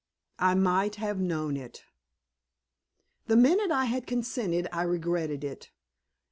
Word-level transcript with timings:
I 0.39 0.55
MIGHT 0.55 0.95
HAVE 0.95 1.19
KNOWN 1.19 1.57
IT 1.57 1.83
The 3.27 3.35
minute 3.35 3.69
I 3.69 3.85
had 3.85 4.07
consented 4.07 4.67
I 4.71 4.81
regretted 4.81 5.43
it. 5.43 5.69